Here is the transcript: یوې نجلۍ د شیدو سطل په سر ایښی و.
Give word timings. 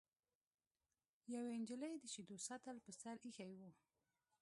یوې 1.35 1.53
نجلۍ 1.61 1.93
د 1.99 2.03
شیدو 2.13 2.35
سطل 2.47 2.75
په 2.85 2.91
سر 2.99 3.15
ایښی 3.25 3.53
و. 3.59 3.61